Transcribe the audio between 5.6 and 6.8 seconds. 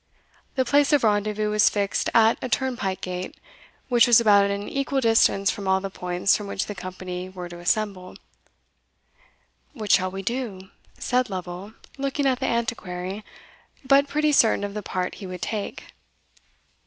all the points from which the